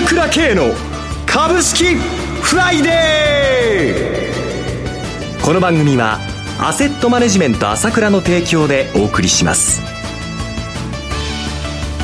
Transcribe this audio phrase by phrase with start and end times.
[0.00, 0.72] 朝倉慶の
[1.26, 5.44] 株式フライデー。
[5.44, 6.18] この番組は
[6.58, 9.82] アセットマネジメント朝倉の提供でお送りします。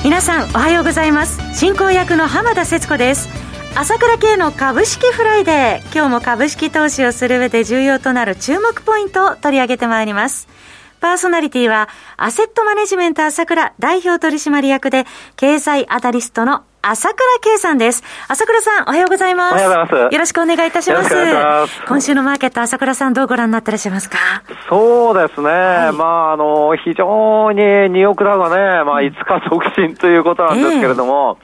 [0.04, 1.40] 皆さんおはようございます。
[1.58, 3.30] 進行役の浜田節子です。
[3.74, 5.94] 朝倉慶の株式フライデー。
[5.94, 10.48] 今日も株式投資をする上で重要となる注目ポイントを取り上げてまいります。
[11.00, 15.06] パーソナリティは、アセットマネジメント朝倉代表取締役で、
[15.36, 18.04] 経済アナリストの朝倉慶さんです。
[18.28, 19.54] 朝倉さん、おはようございます。
[19.54, 20.14] おはようございます。
[20.14, 21.12] よろしくお願いいたします。
[21.34, 24.18] ます今週のマーケット、朝倉さん、どうご覧になってらっしゃいますか？
[24.68, 25.48] そうですね。
[25.48, 31.38] はい、まあ、あの、非常に NY ダウがね、まあ、5日続伸ということなんですけれども、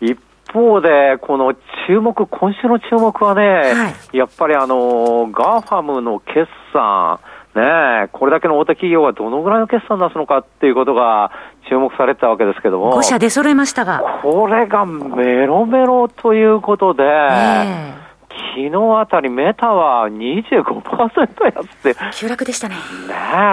[0.00, 0.18] えー、一
[0.52, 1.54] 方で、この
[1.86, 7.20] 注目、今週の注目はね、はい、やっぱりあの、 GAFAM の決算、
[7.54, 11.32] ねこれだけの大手企業がどのぐらいの決算を出すのかっていうことが
[11.68, 12.92] 注目されてたわけですけども。
[12.98, 14.20] 5社出揃いましたが。
[14.22, 18.10] これがメロメロということで、えー
[18.50, 21.96] 昨日あたりメタは25%安って。
[22.14, 22.74] 急落でしたね。
[22.74, 22.80] ね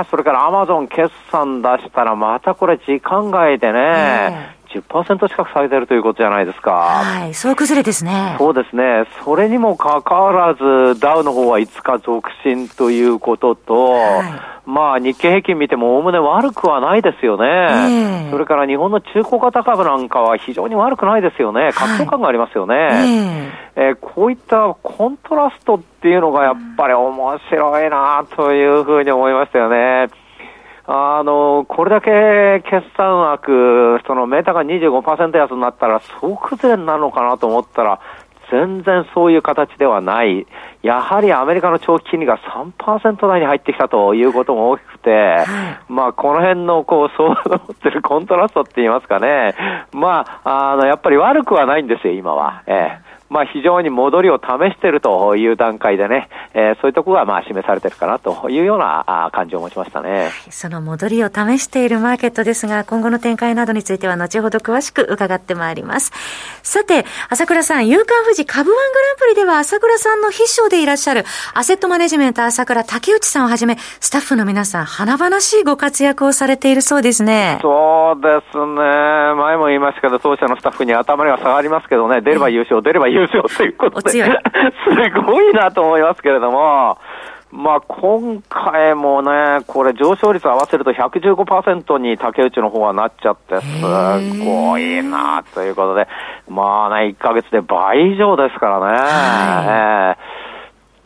[0.09, 6.71] それからアマゾン決算出したらまたこれ時間外でね、10%近く下げてるということじゃないですか。
[6.71, 8.35] はい、そう崩れですね。
[8.37, 9.05] そうですね。
[9.23, 14.23] それにもかかわらず、ダウの方は5日続伸ということと、は
[14.65, 18.31] い、まあ日経平均見てもおおむね悪くはないですよね、えー。
[18.31, 21.71] それから日本の中古型株なんかは非常に悪くないですよね。
[21.73, 22.75] 確保感がありますよね。
[22.75, 30.07] はい、えー、えー、こういったコントラストっていうのがやっぱり面白いなというふうに思いましたよね。
[30.89, 37.99] あの、これだけ決算額、そのメーターが25%安になったら、総崩れになるのかなと思ったら、
[38.49, 40.47] 全然そういう形ではない。
[40.81, 45.43] やはりアメリカの長期金利が3%台に入ってきたということも大きくて、は
[45.89, 49.55] い、まあこの辺のこう、そう持ってるコントラストって言いますかね。
[49.91, 52.63] まあ、あの、やっぱり悪くはないんですよ、今は。
[52.65, 60.29] ええまあ、非常に戻りを試しているという段階でね、えー、そういうところがまあ示されているかなというような感じを持ちましたね。
[60.49, 66.11] その戻りを試しているマーケットですが、今後の展開などについては後ほど詳しく伺ってまいります。
[66.63, 77.59] さて、朝倉さん、夕刊富士株ワングランプリでは朝倉さんの筆書でいらっしゃるアセットマネジメント朝倉竹内さんをはじめ、スタッフの皆さん、華々しいご活躍をされているそうですね。
[77.61, 78.81] そうですね。
[79.35, 84.17] 前も言いましたけど、当社のスタッフに頭には下がりますけどね、出れば優勝、出れば優勝ということで、す
[85.25, 86.97] ごいなと思いますけれども、
[87.51, 93.81] まあ、今回もね、これ上昇率合わせると115%に竹内の方はなっちゃって、す
[94.43, 96.07] ごいなということで、
[96.49, 98.97] まあね、1ヶ月で倍以上ですからね。
[98.97, 100.46] はい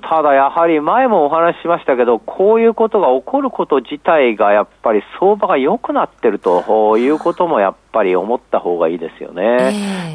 [0.01, 9.43] ただやはり前もお話ししましたけど、こういうことが起こること自体がやっぱり相場が良くなってるということもやっぱり思った方がいいですよね。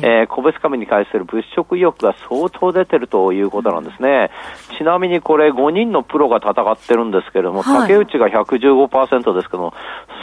[0.02, 4.30] えー、えー、個別株に対する物色意欲が相当出てるということなんですね。
[4.76, 9.74] ちなみにこれ5人のプロが戦ってるんですけれども、はい、竹内が115%ですけども、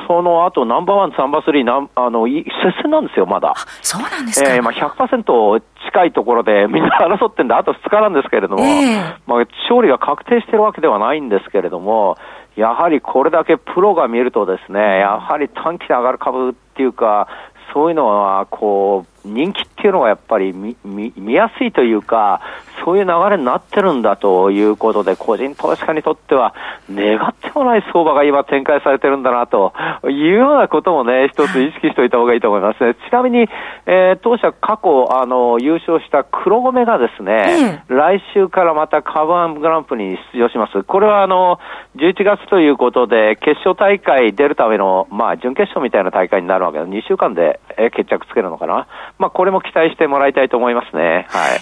[0.07, 2.43] その後ナンバーワン、ナンバースリー、なんあの、接
[2.81, 3.53] 戦なんですよ、まだ。
[3.81, 4.53] そうなんですか。
[4.53, 12.17] えー、まあ100%近いところでみんな争ってんで、あと2日なんですけれども、えー、まあ勝利が確定してるわけではないんですけれども、
[12.55, 17.27] やはりこれだけプロが見るとですね、やはり短期で上がる株っていうか、
[17.73, 22.41] そういうのは、こう、人気っていうのはやっぱり見見見やすいというか、
[22.83, 26.53] そういう流れになってるんだということで、個人投資家にとっては、
[26.91, 29.73] 願ってもない相場が今展開されてるんだなと
[30.09, 32.95] いうようなこともね、一つ意識しておいた方がいいと思いますね。
[33.09, 33.47] ちなみに、
[33.85, 40.83] えー、当社過去、あの、優勝した黒米がですね、うん、来週からまたカバングランプリに出場します。
[40.83, 41.59] これはあの、
[41.95, 48.87] 11月ということで、決勝大会出るための、まあ、準決勝みたいな大会になるわけで、2週間で、え決着つけるのかな。
[49.17, 51.27] まあ、これも期待してもらいたいと思いますね。
[51.29, 51.59] はい。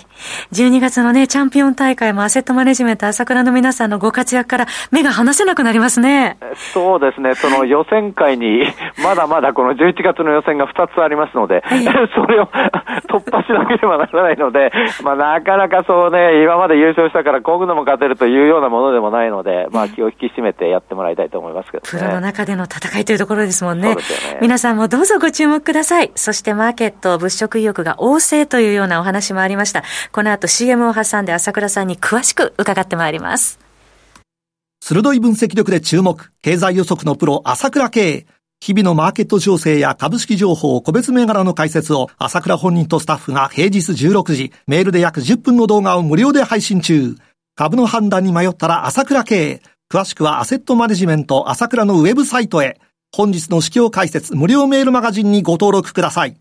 [0.53, 6.38] 12月のね、チャンピオン大会もアセットマネジメント朝倉の皆さんのご活躍から目が離せなくなりますね。
[6.73, 7.35] そうですね。
[7.35, 8.63] その予選会に、
[9.03, 11.83] まだまだこの11月の予選が2つありますので、はい、
[12.15, 12.45] それを
[13.07, 14.71] 突破しなければならないので、
[15.03, 23.95] まあ、なかなかそうね、今まで優勝したから今度も勝てるというようなものでもないので、まあ、気を引き締めてやってもらいたいと思いますけど、ね、プロの中での戦いというところですもんね。
[23.95, 24.01] ね
[24.41, 26.12] 皆さんもどうぞご注目ください。
[26.15, 29.83] そしてマーケット、物色意欲が旺盛というようなお話もありました。
[30.12, 33.59] この後 CM を挟んで朝倉さんに詳しく伺ってまいります。
[34.83, 38.25] 鋭い分析力で注目、経済予測のプロ朝倉慶。
[38.59, 47.15] 日々のマーケット情勢や株式情報、個別銘柄の解説を朝倉本人とスタッフが平日16時、メールで約10分の動画を無料で配信中。
[47.56, 49.62] 株の判断に迷ったら朝倉慶。
[49.92, 52.80] 詳しくはアセットマネジメント朝倉のウェブサイトへ。
[53.15, 56.40] 本日の市況解説無料メールマガジンにご登録ください。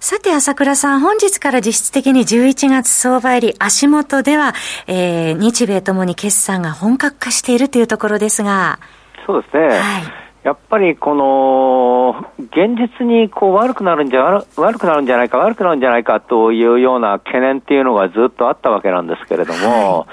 [0.00, 4.54] さて、朝倉さん、本日から実質的に11月相場入り、足元では、
[4.86, 8.78] えー、日米ともに決算が本格化しているというところですが。
[9.26, 9.66] そうですね。
[9.66, 10.17] はい。
[10.44, 20.06] やっぱりこの現実にこう悪くなるんじゃ悪くなるんじゃないか悪くなるんじゃないかというような懸念っていうのがずっとあったわけなんですけれども、は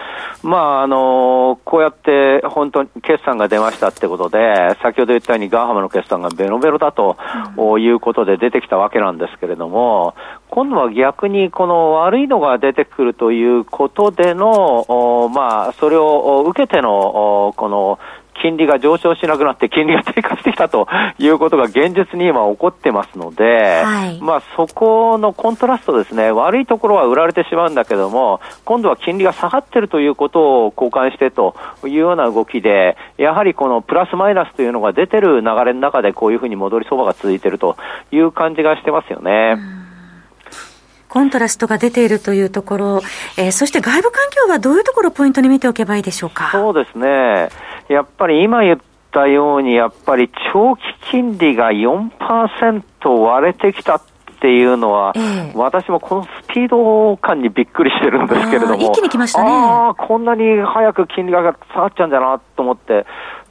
[0.43, 7.17] い、まああのこうやって本当に決算が出ましたってことで先ほど言ったようにガーハムの決算がベロベロだと
[7.77, 10.15] いうことで出てきたわけなんですけれども、
[10.49, 17.99] 今度は逆にこの悪いのが出てくるということでのまあそれを受けてのこの
[18.41, 20.87] 金利が上昇しなくなって金利が低下してきたと
[21.17, 31.55] いうことが現実に今起こってますので、はい、まあそこのコントラストですね、悪いところは売られてしまうんだけども、今度は金利が下がってるということを交換してと
[31.85, 37.77] いうような動きで、やはりこのプラスマイナスというのが出てる流れの中でこういうふうに戻り相場が続いていると
[38.11, 39.57] いう感じがしてますよね。
[41.07, 43.01] コントラストが出ているというところ、
[43.37, 46.49] えー、そして外部環境はどういうところをポイントに見ておけばいいでしょうか？
[46.51, 47.47] そうですね。
[47.89, 48.77] やっぱり今言っ
[49.11, 54.01] たように、やっぱり長期金利が4%割れてきたっ
[54.41, 59.49] ていうのは、ええ、私もこのスピード感にびっくりしてるんですけれども、一気に来ましたね。
[59.49, 61.41] ああ、こんなに早く金利が
[61.73, 63.05] 下がっちゃうんだなと思って、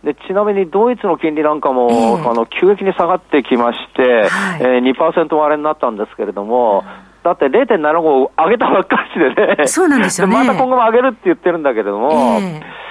[0.05, 4.61] でちなみにドイツの金利なんかも、えあの急激に下がってきまして、はい。
[4.61, 6.85] えー、2%割れになったんですけれども、
[7.23, 10.37] だって0.75上げたばっかりでね、そうなんですよね。
[10.45, 12.85] また今後も上げるって言ってるんだけれども、えー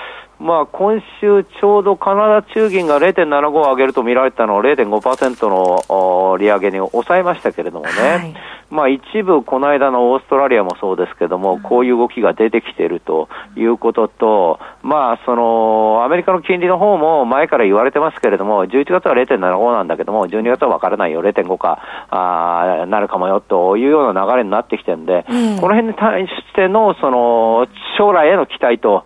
[0.43, 8.35] まあ、今週ちょうどカナダ中銀が0.75を上げると見られたのを0.5%の利上げに抑えましたけれどもね、はい、
[8.73, 21.79] まあ、一部、この間のオーストラリアもそうですけども、こういう動きが出てきているということと、まあ、そのアメリカの金利の方も前から言われてますけれども、11月は0.75なんだけども、12月は分からないよ、0.5か
[22.09, 27.67] あなるかもよというような流れになってきてるんで、うん、この辺に対してのその
[27.97, 29.05] 将来への期待と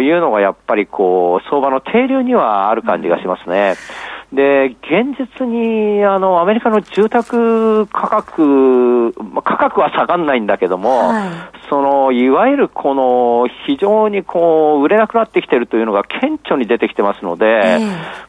[0.00, 3.74] いうのがやっぱりこう相場の定流にはある感じがしますね。
[4.32, 9.12] で、現実に、あの、アメリカの住宅価格、
[9.42, 11.30] 価格は下がんないんだけども、はい、
[11.68, 17.76] その、いわゆるこの、非常にこう、売れなくなってきてるというのが顕著に出てきてますので、え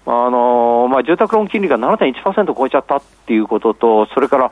[0.06, 4.52] ー、あの、まあ、住宅ローン金利が7.1%超えちゃったっていうことと、それから、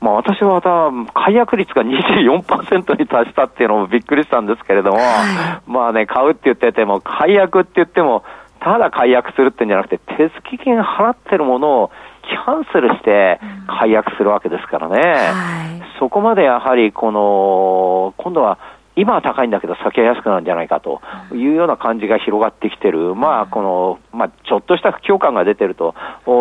[0.00, 8.22] まあ、私はまた、解約率が24%に達したっていうのもびっくりしたんですけれども、はい、まあね、買うって言ってても、解約って言っても、
[8.64, 11.90] ただ解約するってんじゃなくて、手付金払ってるものを
[12.22, 13.38] キャンセルして
[13.68, 15.00] 解約するわけですからね。
[15.02, 18.58] はい、そこまでやはり、この、今度は、
[18.96, 21.00] 今は高いんだけど先は安くなるんじゃないかと
[21.32, 25.94] いうような感じが広がってきてる、まあ、この、まあ、ちょっとした不況感が出てると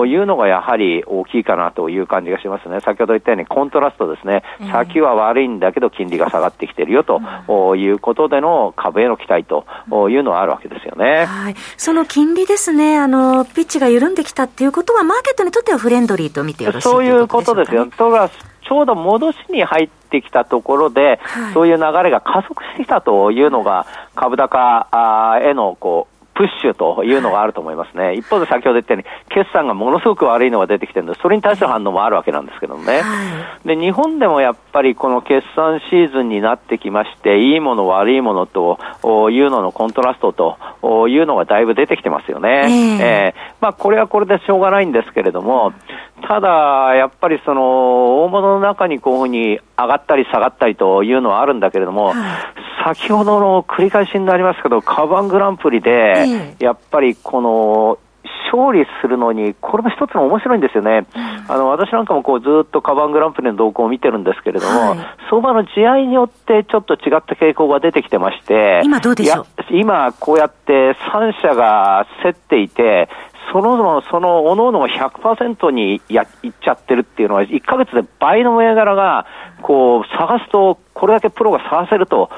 [0.06, 2.80] いうのがやはり大きいかなという感じがしますね。
[2.82, 4.44] 先ほど言ったようにコントラストですね。
[4.72, 9.66] 先は悪いんだけど金利が下がってきてるよということでの株への期待と
[10.10, 11.26] いうのはあるわけですよね。
[11.26, 11.56] はい。
[11.78, 17.88] その金利ですね、あの、ピッチが緩んできたっていうことはマーケットにとってはフレンドリーと見てよろしいそういうことですよ。
[17.88, 18.12] と
[18.68, 24.88] ちょうど戻しに入ってきたところで、はい、そういう流れが加速してきたというのが、株高
[25.42, 28.04] へのこうプッシュというのがあると思いますね。
[28.04, 33.02] はい、一方で先ほど言ったように、決算がものすごく悪いのが出てきてるので、それに対する反応もあるわけなんですけどもね。
[33.02, 38.80] はい、で、日本でもやっぱりこの決算シーズンになってきまして、いいもの、悪いものと
[39.30, 42.50] いうののコントラストというのがだいぶ出てきてますよね。
[42.50, 45.74] えー、えー、まあ、これはこれでしょうがないんですけれども、
[46.28, 52.14] ただ、やっぱりその、大物の中にこういうふうに上がったり下がったりというのはあるんだけれども、
[52.84, 56.26] 先ほどの繰り返しになりますけど、カバングランプリで、
[56.60, 57.98] やっぱりこの、
[58.54, 61.06] 勝利するのに、これも一つの面白いんですよね。
[61.48, 69.46] あの、私なんかもこうずっとカバングランプリの動向を見てるんですけれども、はい、相場の試合によってちょっと違った傾向が出てきてまして、今どうでしょう？
[69.72, 73.10] 今こうやって3社が競っていて、
[73.52, 79.26] その、その、おのおのが100%にや、いっちゃってるっていうのは、1ヶ月で倍の銘柄が、
[79.62, 82.30] こう、探すと、これだけプロが探せると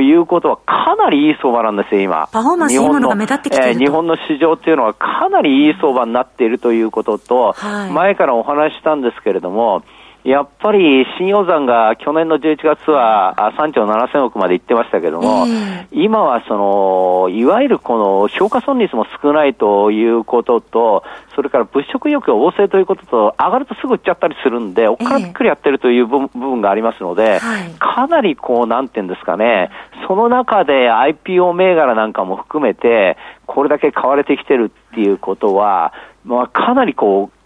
[0.00, 2.28] いうことは、かなりいい相場なんですよ、今。
[2.32, 9.82] パフォーマンスいいものが目立ってきてる、えー、日本の市場っていうのは、かなりいい相場になっているということと、はい、前からお話したんですけれども、
[10.24, 21.04] やっぱり新予算が去年の11月は3兆7000億までいってましたけども、えー、今はその、いわゆるこの評価損率も少ないということと、
[21.34, 29.70] それから物色意欲が旺盛ということと、上がるとすぐ売っちゃったりするんで、おっからびっくりやってるという部分がありますので、えーかなりこう、なんていうんですかね、
[30.08, 33.16] その中で IPO 銘柄なんかも含めて、
[33.46, 35.92] これだけ買われてきてるっていうことは、
[36.24, 37.43] まあ、かなりこう、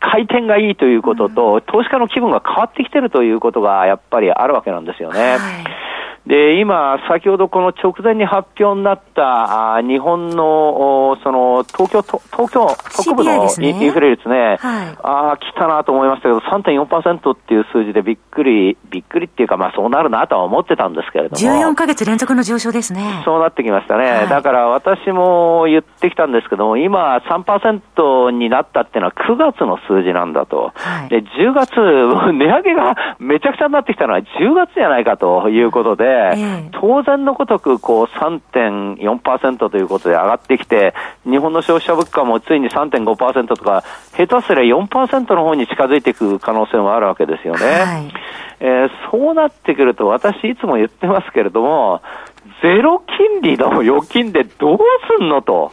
[0.00, 5.36] 回転がいいということと、投資家の気分が変わってきてるということがやっぱりあるわけなんですよね。
[5.36, 5.87] はい
[6.26, 21.36] で、今、先ほどこの直前に発表になったあ日本のその東京東京北部のインフレ率ね、はい、ああ、来たなと思いましたけど、3.4%っていう数字でびっくり、びっくりっていうか、まあそうなるなとは思ってたんですけれども。
[21.36, 23.22] 14ヶ月連続の上昇ですね。
[23.24, 24.10] そうなってきましたね。
[24.10, 30.72] はい、だから私も言ってきたんですけども、今3%になったっていうのは9月の数字なんだと。
[30.74, 31.72] はい、で、10月、
[32.32, 36.17] 値上げがめちゃくちゃになってきたのは10月じゃないかということで、
[36.72, 40.94] 当然のごとくこう3.4%ということで上がってきて、
[41.24, 43.84] 日本の消費者物価もついに3.5%とか、
[44.16, 47.60] 下手すりゃ4%の方に近づいていく可能性もあるわけですよね。
[47.60, 48.12] はい、
[48.60, 52.02] えー、そうなってくると、私いつも言ってますけれども、
[52.62, 54.78] ゼロ金利の預金でどう
[55.18, 55.72] すんのと。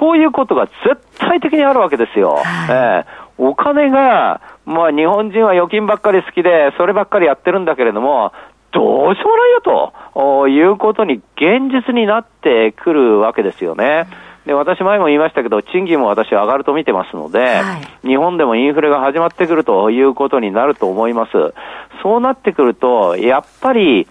[0.00, 2.36] そういうことが絶対的にあるわけですよ。
[2.36, 8.32] はい、えー、お金が、まあ日本人は預金ばっかり好きで、そればっかりやってるんだけれども、
[8.74, 14.06] どうしようもないよということに現実になってくるわけですよね。
[14.46, 21.32] で、私前も言いましたけど、賃金も私は上がると見てますので、はい、日本でもインフレが始まってくるということになると思います。
[22.02, 24.06] そうなってくると、やっぱり、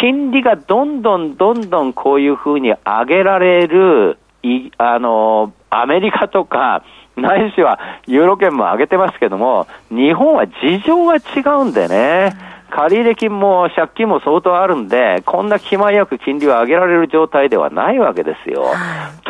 [0.00, 6.82] 金利がどんどんどんどんこういうふうに上げられる、いあの、アメリカとか、
[7.16, 11.20] ないしはユーロ圏も上げてますけども、日本は事情が違
[11.60, 12.34] うんでね、
[12.70, 18.66] 借入金も借金も相当あるんで、こんな気前よく金利を上げられる状態ではないわけですよ。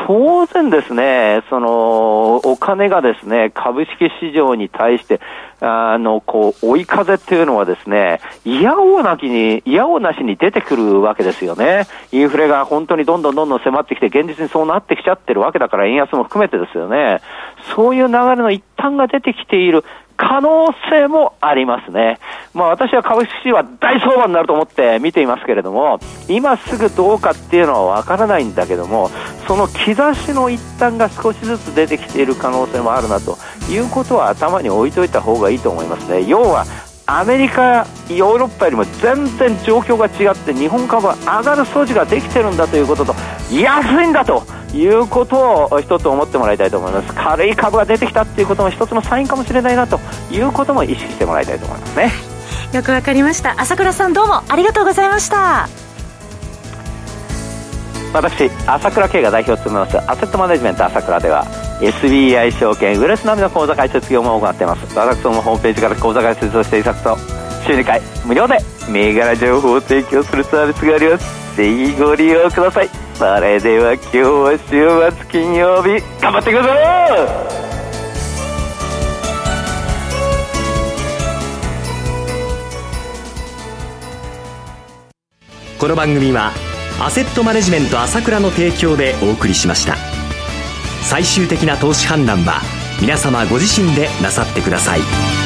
[0.06, 5.20] 当然ですね、その、お金がですね、株式市場に対して、
[5.60, 11.86] あの、こう、追い風っていうのはですね、嫌おうなきに、嫌おうなしに出てくるわけですよね。
[12.12, 17.20] インフレが本当にどんどんどんどん迫ってきて、現実にそうなってきちゃってるわけだから、円安も含めてですよね。
[17.74, 19.84] そういう流れの一端が出てきている。
[20.16, 22.18] 可能性もありますね。
[22.54, 29.11] まあ私は株式市場は大相場になると思って見ていますけれども、今すぐどうかっていうのはわからないんだけども、
[29.47, 33.37] その兆しの一端が少しずつ出てきている可能性もあるなと
[33.71, 36.25] いうことは頭に置いといた方がいいと思いますね。
[36.26, 36.64] 要は
[37.06, 43.14] アメリカ、ヨーロッパよりも全然状況が違って日本株は上がる素地ができてるんだということと
[43.52, 44.42] 安いんだと
[44.75, 47.14] いうことを一つ思ってもらいたいと思います。
[47.14, 50.00] 軽い株が出てきたっていうことも一つのサインかもしれないなと
[50.31, 52.12] いうことも意識してもらいたいと思いますね。
[52.73, 53.54] よくわかりました。
[53.57, 55.69] 朝倉さんどうもありがとうございました。
[58.12, 61.45] 私朝倉慶が代表を務めますアセットマネジメント朝倉では
[61.81, 64.97] SBI 証券ウレス並みの口座開設業務を行っています。
[64.97, 71.56] 私どもホームページから口座開設をしていただくと週2回無料で銘柄情報を提供するサービスがあります。
[71.56, 72.90] ぜひご利用ください。
[73.14, 76.02] それでは今日は週末金曜日。
[76.21, 76.71] 頑張ってくださ
[77.50, 77.54] い。
[85.78, 86.52] この番組は
[87.00, 89.97] アセットマネジメント朝倉の提供でお送りしました。
[91.02, 92.62] 最終的な投資判断は
[93.00, 95.43] 皆様ご自身でなさってください。